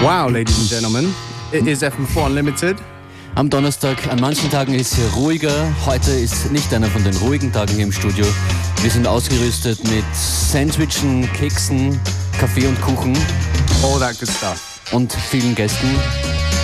[0.00, 1.12] Wow, ladies and gentlemen,
[1.52, 2.76] it is FM4 Unlimited.
[3.34, 5.52] Am Donnerstag, an manchen Tagen ist es ruhiger.
[5.86, 8.24] Heute ist nicht einer von den ruhigen Tagen hier im Studio.
[8.80, 11.98] Wir sind ausgerüstet mit Sandwichen, Keksen,
[12.38, 13.12] Kaffee und Kuchen.
[13.82, 14.80] All that good stuff.
[14.92, 15.88] Und vielen Gästen.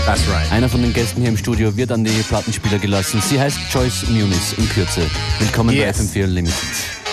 [0.07, 0.53] That's right.
[0.53, 3.21] Einer von den Gästen hier im Studio wird an die Plattenspieler gelassen.
[3.21, 5.11] Sie heißt Joyce Muniz in Kürze.
[5.40, 5.98] Willkommen yes.
[5.98, 7.04] bei FM4 Unlimited.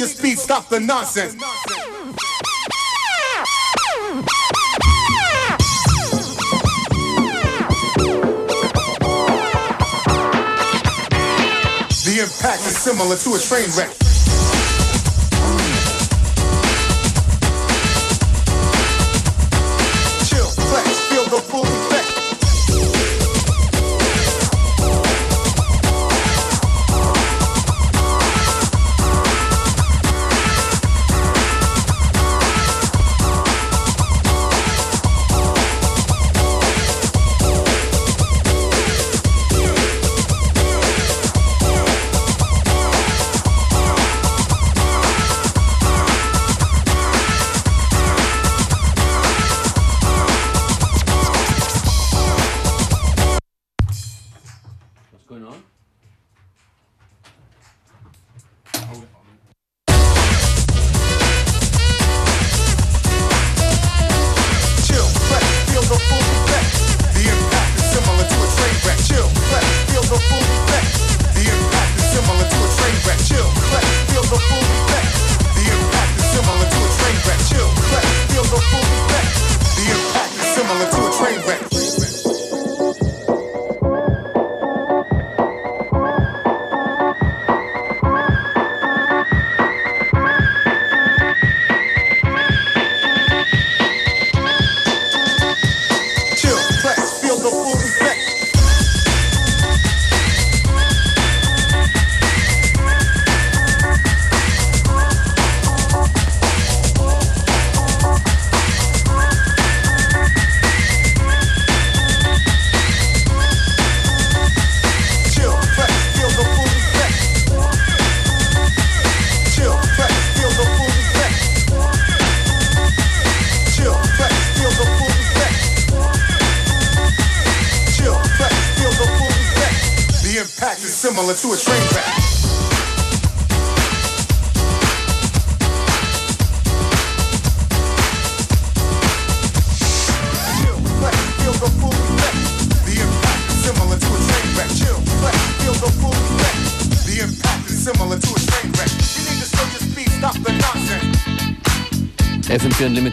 [0.00, 1.34] Your speed, stop the nonsense.
[12.02, 14.09] The impact is similar to a train wreck.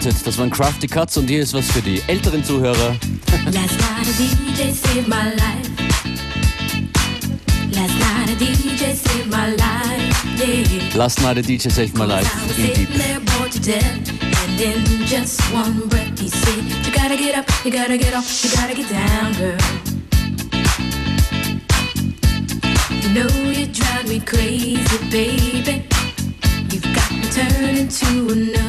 [0.08, 2.96] FM4 Unlimited, das waren Crafty Cuts und hier ist was für die älteren Zuhörer.
[3.46, 5.70] Last night a DJ saved my life.
[7.72, 9.98] Last night a DJ saved my life.
[10.38, 10.96] Yeah.
[10.96, 12.90] Last Night a DJ Saved My Life I was in Deep.
[13.64, 18.14] to and in just one breath he said, "You gotta get up, you gotta get
[18.14, 19.58] off, you gotta get down, girl."
[23.02, 25.86] You know you drive me crazy, baby.
[26.72, 28.67] You've got me turning to another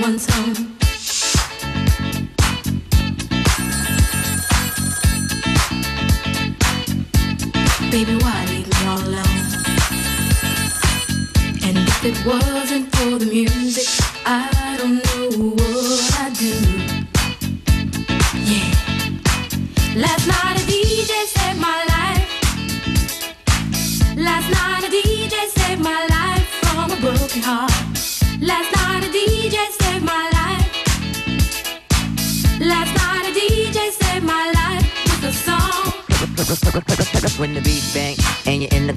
[0.00, 0.71] no home.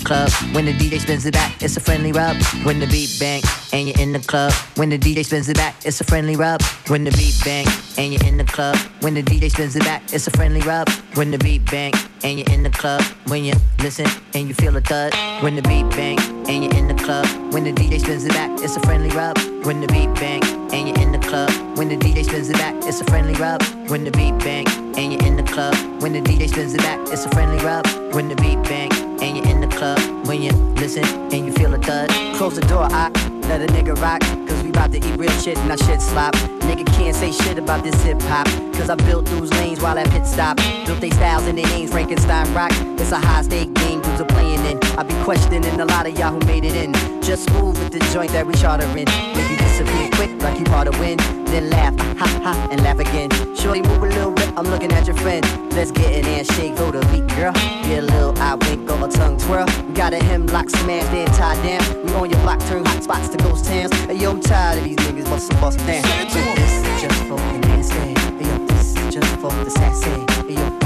[0.06, 2.38] Club, when the DJ spins it back, it's a friendly rub.
[2.64, 3.42] When the beat bang
[3.76, 6.62] and you're in the club, when the DJ spins it back, it's a friendly rub.
[6.88, 7.68] When the beat bang
[7.98, 10.88] and you're in the club, when the DJ spins it back, it's a friendly rub.
[11.16, 11.92] When the beat bang
[12.24, 15.14] and you're in the club, when you listen and you feel a thud.
[15.44, 16.18] When the beat bang
[16.48, 19.38] and you're in the club, when the DJ spins it back, it's a friendly rub.
[19.66, 20.42] When the beat bang
[20.72, 23.62] and you're in the club, when the DJ spins it back, it's a friendly rub.
[23.90, 24.66] When the beat bang
[24.96, 27.86] and you're in the club, when the DJ spins it back, it's a friendly rub.
[28.14, 28.90] When the beat bang
[29.22, 32.10] and you're in the club, when you listen and you feel a thud.
[32.38, 35.72] Close the door, I let a nigga rock, cause we to eat real shit and
[35.72, 36.34] our shit slop.
[36.66, 40.10] Nigga can't say shit about this hip hop, cause I built those lanes while at
[40.10, 40.58] pit stop.
[40.86, 42.72] Built they styles and their names, Frankenstein rock.
[43.00, 44.80] It's a high stake game, dudes are playing in.
[44.98, 46.94] I be questioning a lot of y'all who made it in.
[47.22, 48.94] Just move with the joint that we chartering.
[48.94, 51.20] Make you disappear quick like you part of wind.
[51.48, 53.30] Then laugh, ha ha, and laugh again.
[53.56, 55.46] Shorty move a little bit I'm looking at your friend.
[55.74, 57.54] Let's get in and shake for the beat, girl.
[57.88, 59.68] Get a little eye wink or a tongue twirl.
[59.88, 62.06] We got a hemlock smash, then tie down.
[62.06, 63.94] We on your block, turn hot spots to ghost towns.
[64.06, 66.04] Hey, yo, I'm tired of these niggas bustin' bust down.
[66.30, 67.98] This is just for the nasty.
[67.98, 70.10] Hey, yo, this is just for the sassy.
[70.48, 70.85] Hey, yo,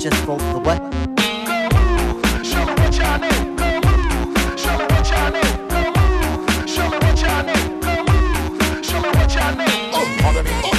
[0.00, 0.80] just for the what?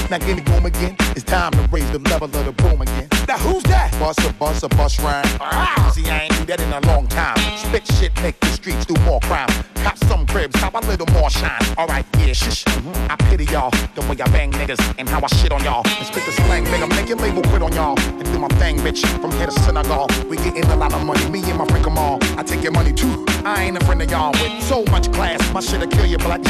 [0.09, 0.95] Now get me going again.
[1.15, 3.20] It's time to raise the level of the boom again.
[3.31, 3.97] Now who's that?
[3.97, 5.23] Bust a bust a bust rhyme.
[5.39, 7.38] Ah, see, I ain't do that in a long time.
[7.55, 9.47] Spit shit, make the streets do more crime.
[9.75, 11.63] Cop some cribs, cop a little more shine.
[11.77, 12.65] Alright, yeah, shush.
[13.07, 15.88] I pity y'all, the way I bang niggas and how I shit on y'all.
[15.88, 17.97] And spit the slang, nigga, make your label quit on y'all.
[18.01, 20.07] And do my thing, bitch, from here to Senegal.
[20.29, 22.19] We getting a lot of money, me and my friend Kamal.
[22.38, 23.25] I take your money too.
[23.45, 25.39] I ain't a friend of y'all with so much class.
[25.53, 26.43] My shit'll kill you, but like,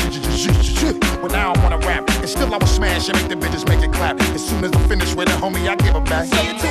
[1.21, 2.09] but now I wanna rap.
[2.09, 4.19] And still I will smash and make the bitches make it clap.
[4.33, 6.25] As soon as I finish with it, homie, I give it back.
[6.25, 6.70] Say it to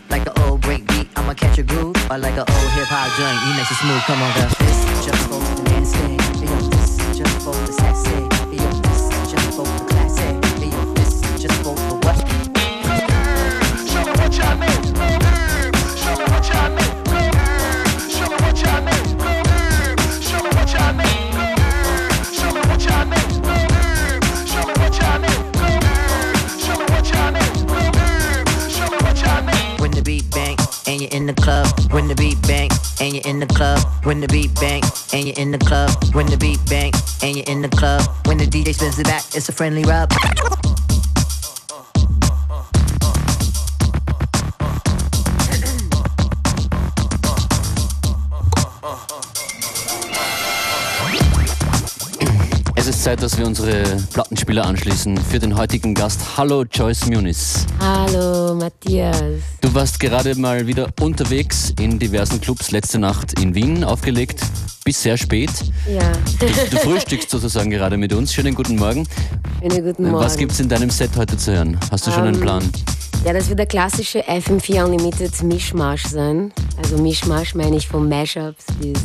[0.11, 1.07] like an old break beat.
[1.15, 3.39] I'ma catch a groove, or like an old hip hop joint.
[3.47, 4.49] You make it smooth, come on, girl.
[4.59, 6.19] This just for the nasty.
[6.43, 8.11] Yo, this just for the sassy.
[8.51, 10.29] Yo, this just for the classy.
[10.67, 11.90] Yo, this just for
[34.11, 35.89] When the beat bang and you're in the club.
[36.13, 36.91] When the beat bang
[37.23, 38.01] and you're in the club.
[38.25, 40.11] When the DJ spins it back, it's a friendly rub.
[53.01, 53.81] Es ist Zeit, dass wir unsere
[54.13, 55.17] Plattenspieler anschließen.
[55.17, 57.65] Für den heutigen Gast, hallo Joyce Muniz.
[57.79, 59.17] Hallo Matthias.
[59.59, 64.41] Du warst gerade mal wieder unterwegs in diversen Clubs, letzte Nacht in Wien aufgelegt,
[64.85, 65.49] bis sehr spät.
[65.91, 68.35] Ja, Du, du frühstückst sozusagen gerade mit uns.
[68.35, 69.07] Schönen guten Morgen.
[69.59, 70.23] schönen guten Morgen.
[70.23, 71.79] Was gibt's in deinem Set heute zu hören?
[71.89, 72.69] Hast du schon einen Ähm, Plan?
[73.25, 76.53] Ja, das wird der klassische FM4 Unlimited Mischmasch sein.
[76.77, 78.99] Also Mischmasch meine ich von Mashups bis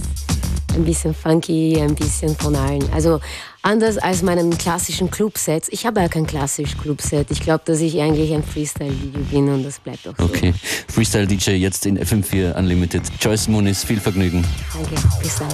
[0.75, 2.85] ein bisschen funky, ein bisschen von allen.
[2.93, 3.19] Also
[3.67, 5.69] anders als meinen klassischen Clubsets.
[5.73, 7.33] Ich habe ja kein klassisches Clubset.
[7.33, 10.25] Ich glaube, dass ich eigentlich ein Freestyle-Video bin und das bleibt auch so.
[10.25, 10.55] Okay.
[10.87, 13.03] Freestyle DJ jetzt in FM4 Unlimited.
[13.21, 14.45] Joyce Muniz, viel Vergnügen.
[14.73, 15.49] Danke, bis dann.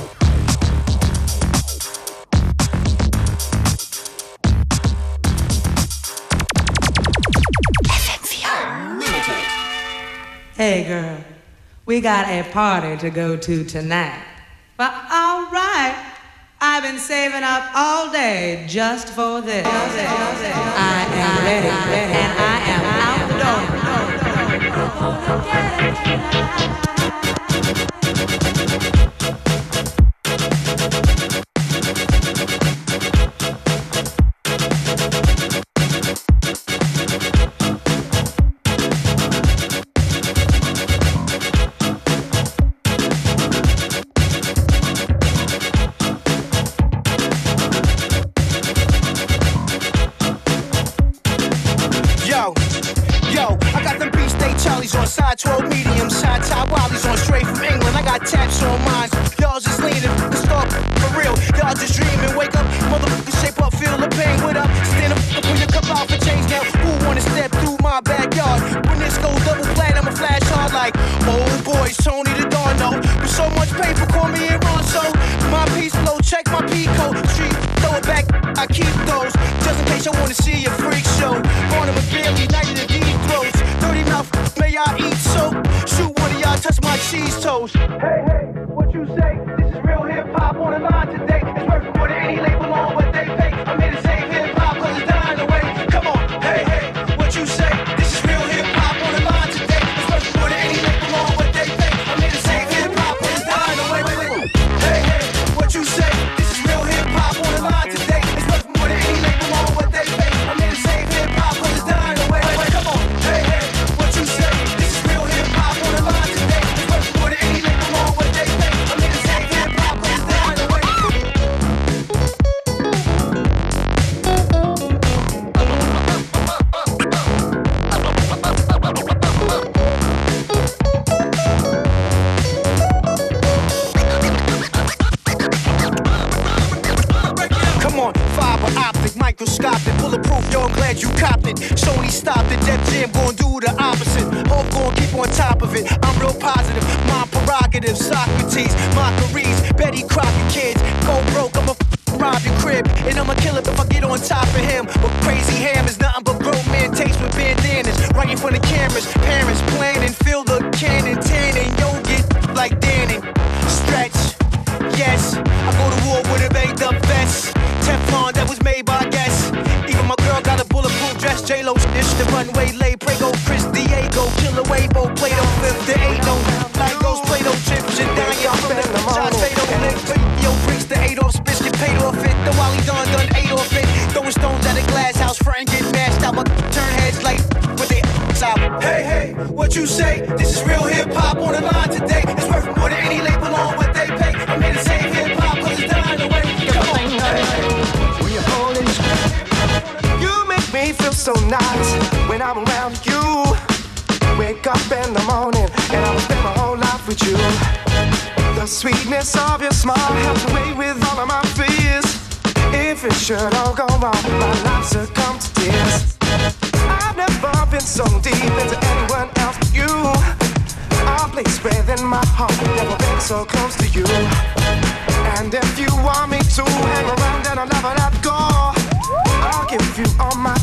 [10.55, 11.17] Hey girl,
[11.87, 14.23] we got a party to go to tonight.
[14.77, 16.12] But all right,
[16.65, 19.67] I've been saving up all day just for this.
[19.67, 22.12] I am ready, and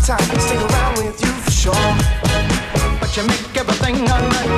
[0.10, 1.96] time to stick around with you for sure.
[3.00, 4.49] But you make everything alright.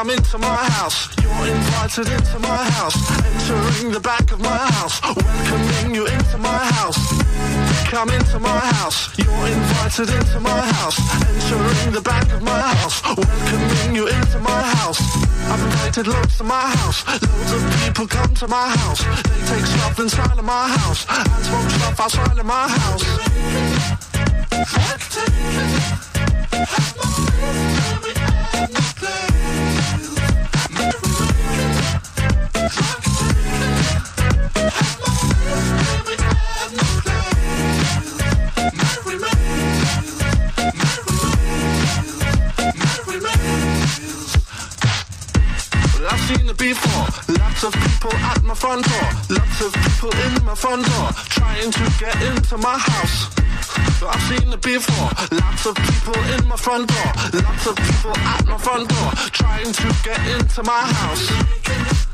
[0.00, 1.14] come into my house.
[1.20, 2.96] You're invited into my house.
[3.20, 4.96] Entering the back of my house.
[5.02, 6.98] Welcoming you into my house.
[7.84, 8.98] Come into my house.
[9.18, 10.96] You're invited into my house.
[11.28, 13.02] Entering the back of my house.
[13.04, 15.00] Welcoming you into my house.
[15.52, 17.06] I've invited loads to my house.
[17.06, 19.02] Loads of people come to my house.
[19.04, 21.04] They take stuff inside of my house.
[21.10, 23.04] And smoke stuff outside of my house.
[26.72, 29.29] Have my friends tell me I'm.
[46.36, 47.06] seen it before.
[47.38, 49.08] Lots of people at my front door.
[49.30, 51.08] Lots of people in my front door.
[51.38, 53.30] Trying to get into my house.
[54.02, 55.10] I've seen it before.
[55.32, 57.10] Lots of people in my front door.
[57.42, 59.10] Lots of people at my front door.
[59.32, 62.09] Trying to get into my house.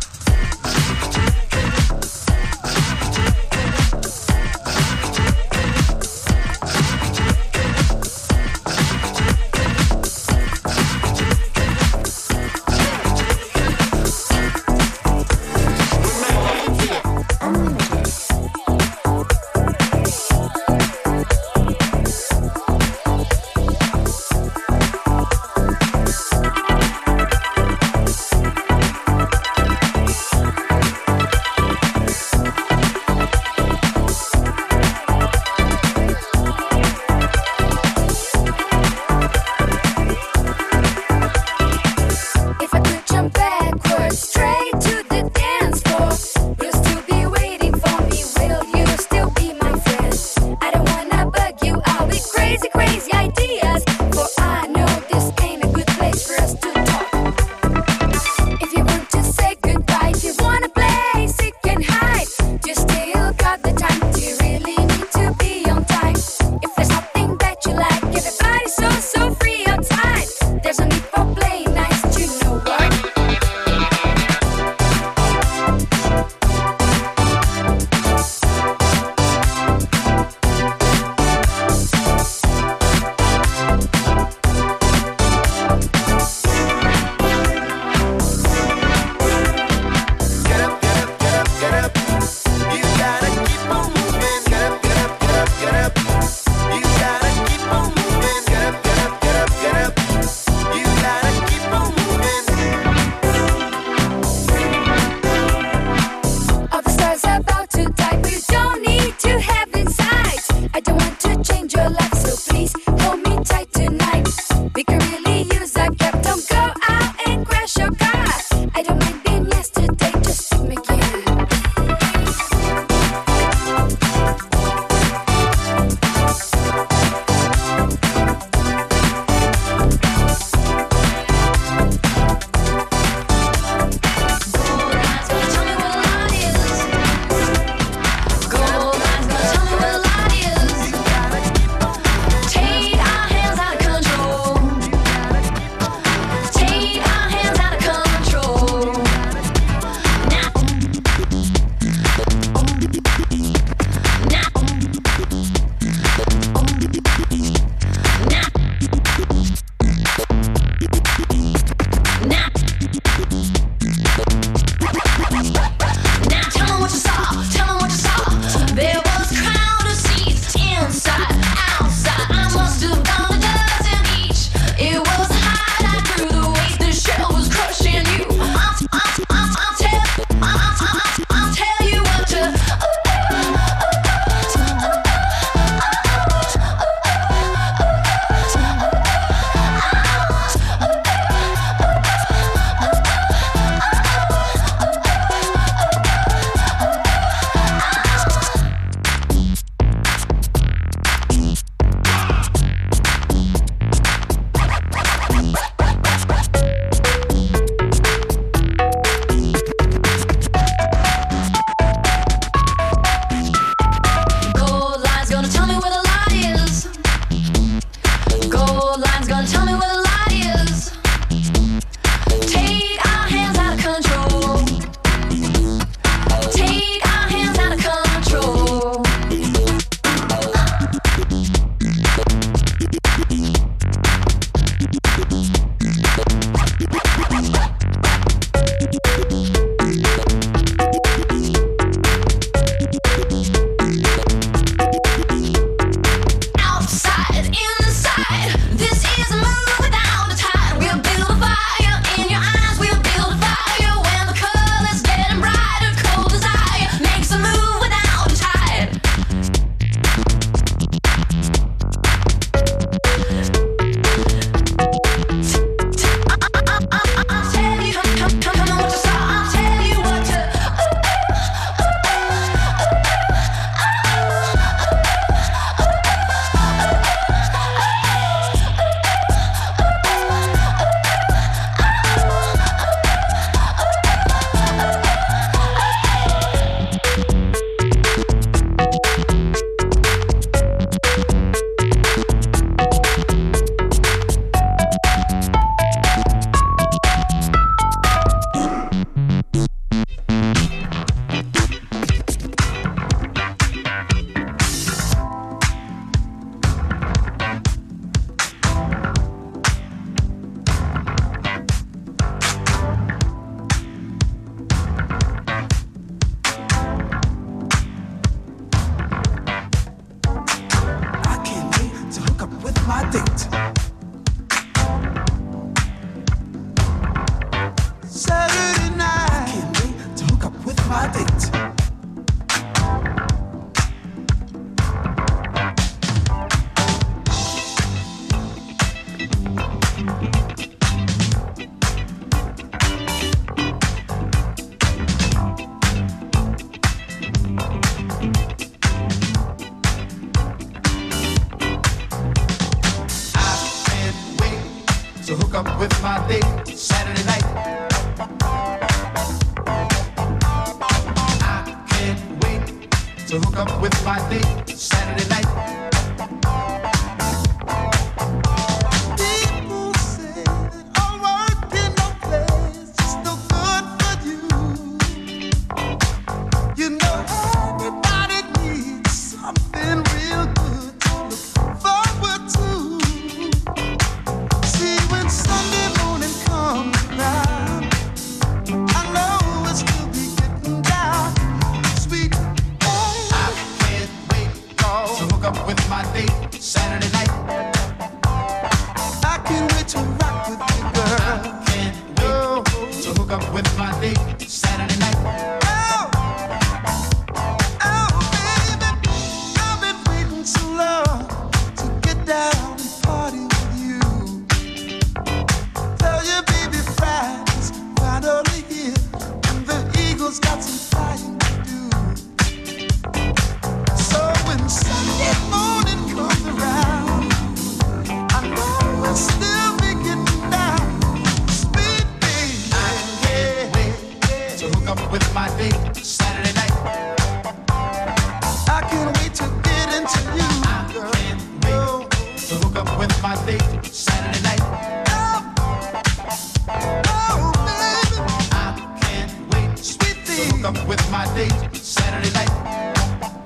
[450.66, 452.50] up with my date, Saturday night.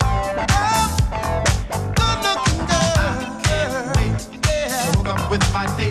[0.01, 0.91] I'm
[1.95, 2.97] good looking girl.
[2.97, 4.41] I can't wait.
[4.47, 4.93] Yeah.
[4.95, 5.90] Hook up with my date.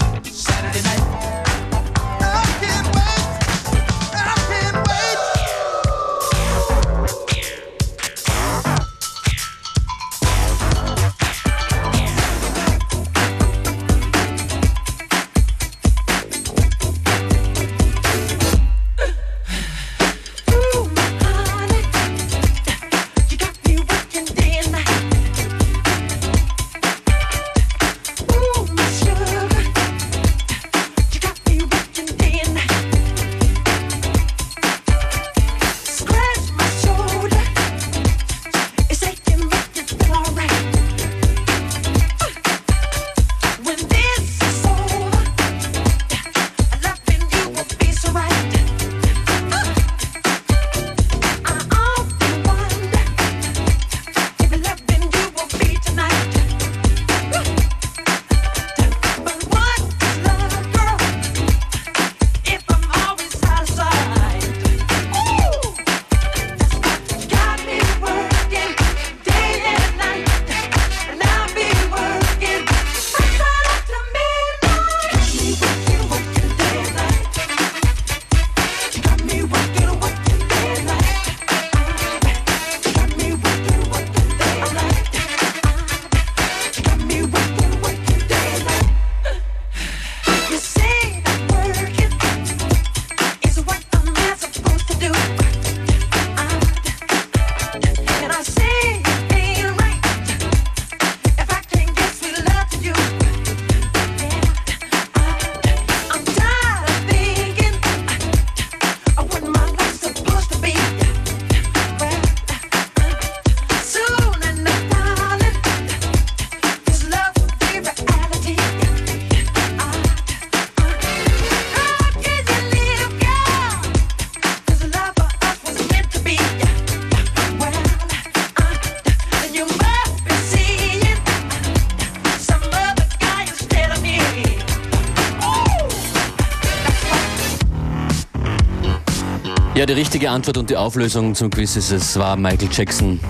[140.20, 143.22] richtige Antwort und die Auflösung zum Quiz ist, es war Michael Jackson.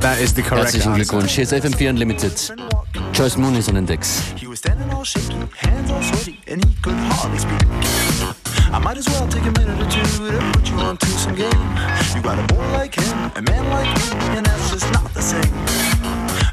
[0.00, 1.32] That is the correct Herzlichen Glückwunsch.
[1.32, 2.54] Hier ist FM4 Unlimited.
[3.12, 4.22] Joyce Moon ist an den Decks.
[8.70, 11.50] I might as well take a minute or two to put you onto some game.
[12.14, 15.20] You got a boy like him, a man like me, and that's just not the
[15.20, 15.52] same.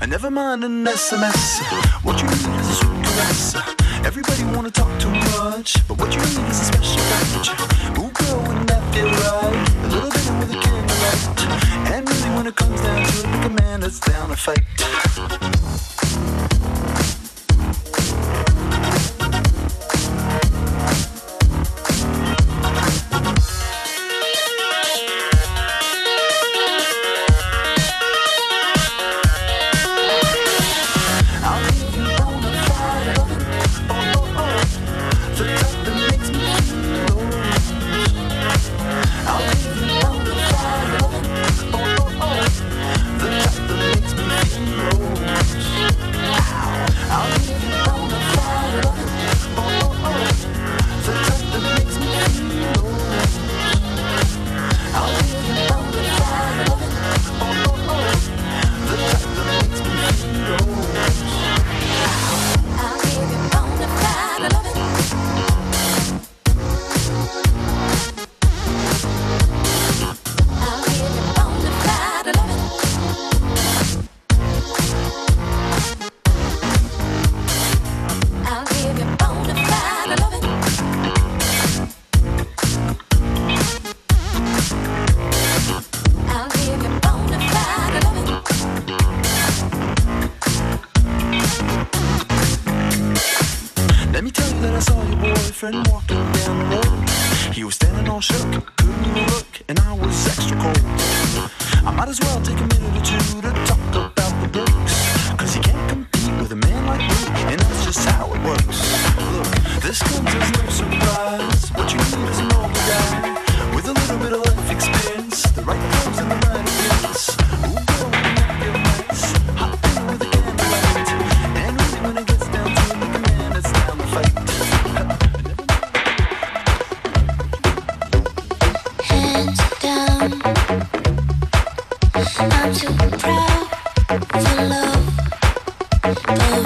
[0.02, 1.62] And never mind an SMS.
[2.04, 3.56] What you need is a sweet caress.
[4.04, 5.75] Everybody wanna talk too much.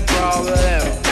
[0.00, 1.03] problem.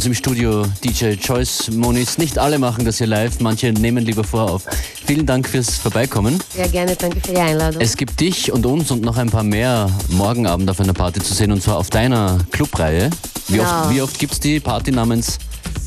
[0.00, 2.16] Uns im Studio DJ Choice Monis.
[2.16, 4.64] Nicht alle machen das hier live, manche nehmen lieber vor auf.
[5.04, 6.42] Vielen Dank fürs Vorbeikommen.
[6.56, 7.82] Sehr gerne, danke für die Einladung.
[7.82, 11.20] Es gibt dich und uns und noch ein paar mehr morgen Abend auf einer Party
[11.20, 13.10] zu sehen und zwar auf deiner Clubreihe.
[13.48, 13.64] Wie Genau.
[13.68, 15.38] oft, wie oft gibt es die Party namens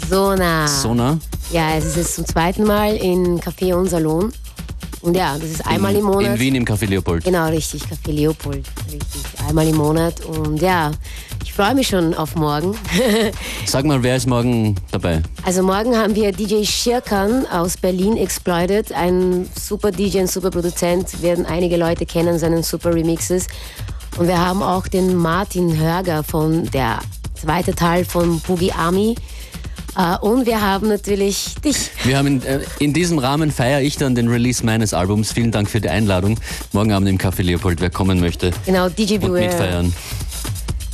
[0.08, 0.68] Sona.
[0.68, 1.18] Sona?
[1.52, 4.32] Ja, es ist jetzt zum zweiten Mal in Café und Salon.
[5.02, 6.36] Und ja, das ist einmal in, im Monat.
[6.36, 7.26] In Wien im Café Leopold.
[7.26, 8.64] Genau, richtig, Café Leopold.
[8.86, 10.24] Richtig, einmal im Monat.
[10.24, 10.92] Und ja,
[11.44, 12.74] ich freue mich schon auf morgen.
[13.74, 15.24] Sag mal, wer ist morgen dabei?
[15.42, 21.24] Also morgen haben wir DJ Shirkan aus Berlin Exploited, ein super DJ, ein super Produzent,
[21.24, 23.48] werden einige Leute kennen, seinen super Remixes.
[24.20, 27.00] Und wir haben auch den Martin Hörger von der
[27.34, 29.16] zweite Teil von Boogie Army.
[29.98, 31.90] Äh, Und wir haben natürlich dich.
[32.04, 35.32] Wir haben in, äh, in diesem Rahmen feiere ich dann den Release meines Albums.
[35.32, 36.40] Vielen Dank für die Einladung.
[36.74, 39.46] Morgen Abend im Café Leopold, wer kommen möchte Genau, DJ und Beware.
[39.48, 39.94] mitfeiern.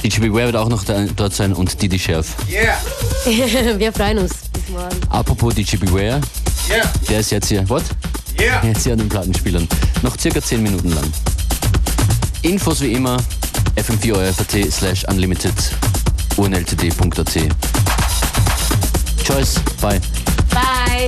[0.03, 2.35] DJ Beware wird auch noch da, dort sein und Didi Sheriff.
[2.49, 2.77] Yeah.
[3.79, 4.31] wir freuen uns.
[4.53, 4.95] Bis morgen.
[5.09, 6.21] Apropos DJ Beware,
[6.69, 6.91] Yeah.
[7.09, 7.67] der ist jetzt hier.
[7.69, 7.83] What?
[8.39, 8.63] Yeah.
[8.63, 9.67] Jetzt hier an den Plattenspielern.
[10.01, 11.11] Noch circa 10 Minuten lang.
[12.43, 13.17] Infos wie immer
[13.75, 15.53] fm4 slash unlimited
[16.37, 17.37] unltd.at.
[19.25, 19.99] Choice, bye.
[20.51, 21.07] Bye.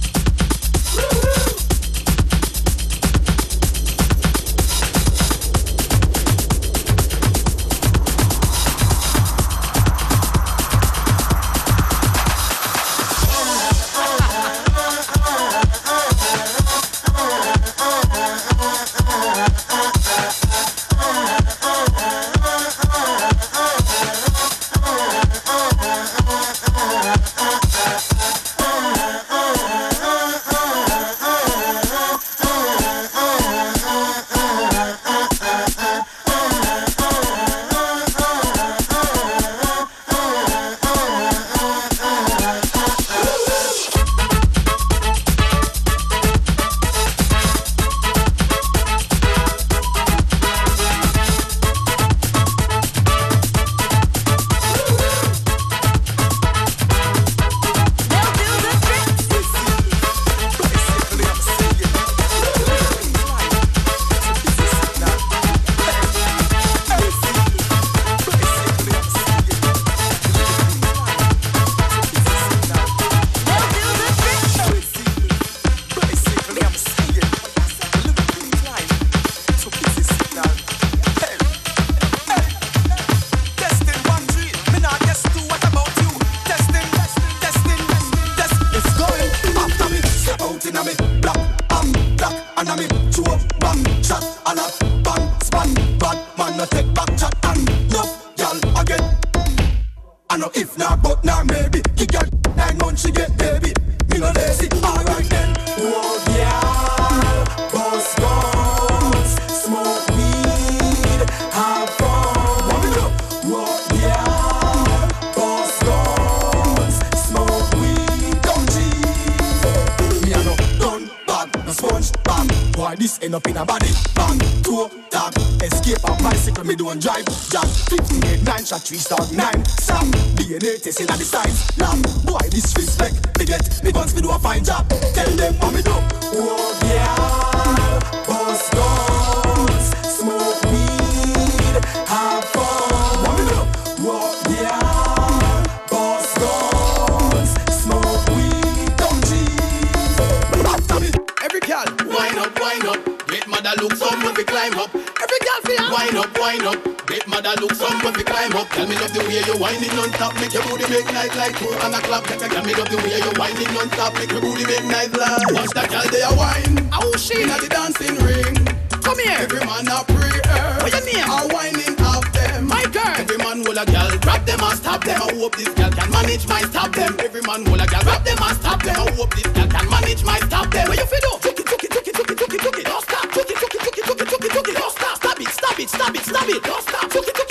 [160.01, 162.23] You winding on top, make your booty make nice like two and a clap.
[162.25, 165.51] Tell me love the way you winding on top, make your booty make nice like.
[165.53, 166.89] Watch that girl they a wine.
[166.93, 168.55] Oh she at the dancing ring.
[169.01, 170.41] Come here, every man a prayer.
[170.45, 171.25] Eh, what your name?
[171.25, 172.67] A whining of them.
[172.67, 173.13] My girl.
[173.17, 175.21] Every man will a girl grab them and stop them.
[175.21, 177.17] I hope this girl can manage my stop them.
[177.19, 178.95] Every man will a girl grab them and stop them.
[178.95, 180.87] I hope this girl can manage my stop them.
[180.87, 181.31] What you feel do?
[181.41, 182.85] Took it, took it, took it, took it, took it, took it.
[182.85, 183.25] Don't stop.
[183.33, 184.75] Took it, took it, took it, took it, took it, took it.
[184.77, 185.15] Don't stop.
[185.17, 186.63] Stop it, stop it, stop it, stop it.
[186.63, 187.05] Don't stop.
[187.09, 187.50] Took it, took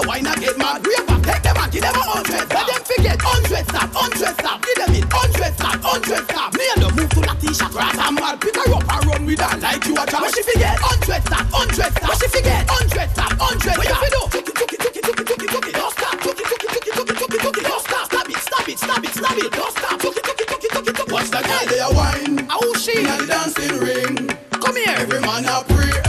[0.00, 0.86] the wine and get mad.
[0.86, 2.46] Real back, take them and give them a hundred.
[2.54, 4.58] Let them forget hundred stop, hundred stop.
[4.62, 6.50] Give them it hundred stop, hundred stop.
[6.54, 8.40] Me and the move to that t-shirt, grass and mad.
[8.40, 10.22] Pick her up and run with her like you a jam.
[10.22, 10.78] What she forget?
[10.78, 12.08] Hundred stop, hundred stop.
[12.08, 12.62] What she forget?
[12.68, 13.74] Hundred stop, hundred.
[13.78, 14.22] What you fi do?
[14.30, 15.74] Took it, took it, took it, took it, took it, took it.
[15.74, 16.14] Don't stop.
[16.22, 17.64] Took it, took it, took it, took it, took it, took it.
[17.66, 18.04] Don't stop.
[18.06, 19.50] Stop it, stop it, stop it, stop it.
[19.50, 19.96] Don't stop.
[19.98, 21.12] Took it, took it, took it, took it, took it.
[21.12, 22.46] Watch that girl they a wine.
[22.54, 24.14] Oh she inna the dancing ring.
[24.62, 24.94] Come here.
[24.94, 26.07] Every man a prayer.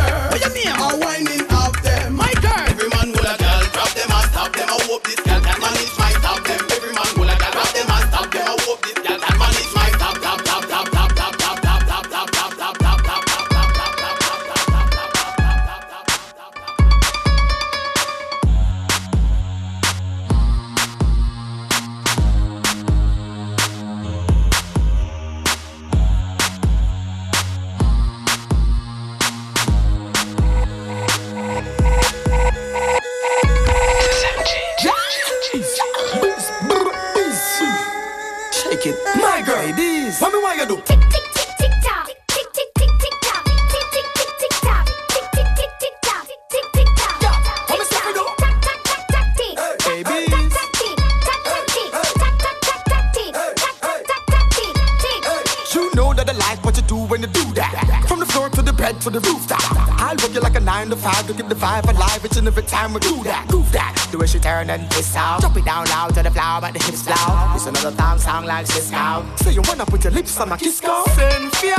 [58.93, 60.01] Floor to the bed to the rooftop.
[60.01, 62.63] I'll work you like a nine to five to keep the five alive and every
[62.63, 63.47] time we do that.
[63.49, 64.07] Goof that.
[64.11, 65.41] The way she turn and twist out.
[65.41, 67.55] Drop it down loud to the floor, but the hips loud.
[67.55, 69.25] It's another time song like Cisco.
[69.37, 71.03] Say you wanna put your lips on my kiss go.
[71.15, 71.75] Send fear.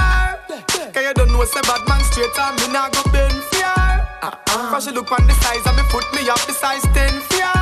[0.93, 3.75] Cause you don't know say bad man straight on me now go bend fear.
[4.23, 4.71] Uh-uh.
[4.71, 7.53] Cause she look on the size of me foot me up the size 10 fear.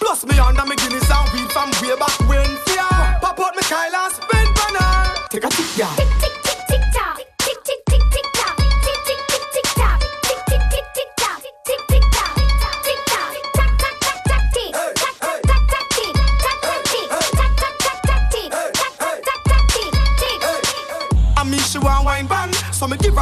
[0.00, 2.88] Plus me under me Guinness and weed from way back when fear.
[3.20, 5.28] Pop out me Kyle and spend banner.
[5.30, 6.17] Take a tick, yeah.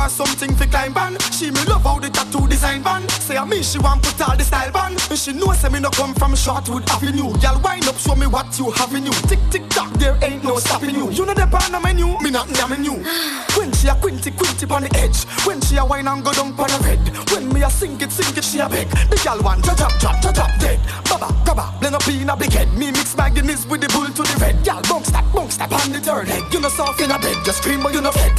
[0.06, 3.08] Her something for climb ban She me love how the tattoo design ban.
[3.08, 4.96] Say I mean she want put all the style ban.
[5.16, 7.32] She know say me no come from Shortwood Avenue.
[7.42, 9.12] Girl wind up show me what you have in you.
[9.28, 11.10] Tick tick tock there ain't no stopping you.
[11.10, 13.02] You know the pan on menu Me not damn you.
[13.56, 15.24] When she a quinty quinty on the edge.
[15.46, 17.02] When she a wine and go down on the red.
[17.30, 18.88] When me a sink it sink it she a beg.
[19.10, 20.80] The girl want to drop drop to drop dead.
[21.08, 22.72] Baba grabba blend up in a big head.
[22.78, 24.64] Me mix my Guinness with the bull to the red.
[24.64, 27.36] Girl bounce that bounce that on the third leg You know soft in a bed
[27.44, 28.32] just scream but you know fed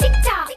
[0.00, 0.49] Beware,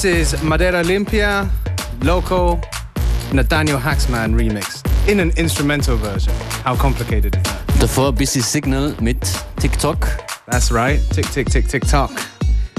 [0.00, 1.46] This is Madera Limpia,
[2.02, 2.58] Loco,
[3.34, 6.32] Nathaniel Haxman remix in an instrumental version.
[6.64, 7.80] How complicated is that?
[7.80, 9.20] Davor Busy Signal mit
[9.58, 10.08] TikTok.
[10.46, 11.00] That's right.
[11.10, 12.12] Tick, tick, tick, tick, tock.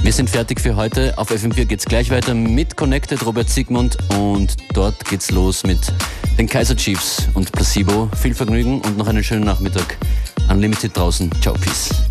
[0.02, 1.16] Wir sind fertig für heute.
[1.20, 5.94] Auf FM4 geht's gleich weiter mit Connected Robert Sigmund und dort geht's los mit
[6.40, 8.10] den Kaiser Chiefs und Placebo.
[8.20, 9.96] Viel Vergnügen und noch einen schönen Nachmittag.
[10.50, 11.30] Unlimited draußen.
[11.40, 12.11] Ciao, Peace.